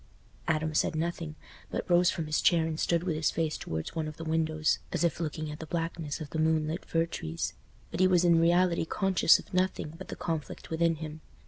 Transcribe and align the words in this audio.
Adam 0.47 0.73
said 0.73 0.95
nothing, 0.95 1.35
but 1.69 1.87
rose 1.87 2.09
from 2.09 2.25
his 2.25 2.41
chair 2.41 2.65
and 2.65 2.79
stood 2.79 3.03
with 3.03 3.15
his 3.15 3.29
face 3.29 3.55
towards 3.55 3.93
one 3.93 4.07
of 4.07 4.17
the 4.17 4.23
windows, 4.23 4.79
as 4.91 5.03
if 5.03 5.19
looking 5.19 5.51
at 5.51 5.59
the 5.59 5.67
blackness 5.67 6.19
of 6.19 6.31
the 6.31 6.39
moonlit 6.39 6.83
fir 6.83 7.05
trees; 7.05 7.53
but 7.91 7.99
he 7.99 8.07
was 8.07 8.25
in 8.25 8.39
reality 8.41 8.83
conscious 8.83 9.37
of 9.37 9.53
nothing 9.53 9.93
but 9.99 10.07
the 10.07 10.15
conflict 10.15 10.71
within 10.71 10.95
him. 10.95 11.21